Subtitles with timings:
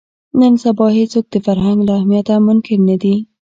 [0.39, 3.15] نن سبا هېڅوک د فرهنګ له اهمیته منکر نه دي